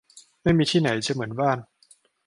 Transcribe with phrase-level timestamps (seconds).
[0.41, 1.57] ไม่มีที่ไหนจะเหมือนบ้าน